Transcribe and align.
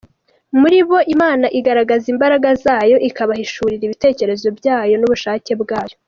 Muri 0.59 0.77
bo 0.87 0.97
Imana 1.13 1.45
igaragaza 1.59 2.05
imbaraga 2.13 2.47
zayo, 2.63 2.97
ikabahishurira 3.09 3.83
ibitekerezo 3.85 4.47
byayo 4.57 4.93
n’ubushake 4.97 5.51
bwayo. 5.63 5.95